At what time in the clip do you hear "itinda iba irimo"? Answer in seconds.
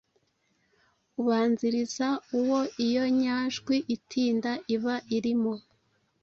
3.95-5.53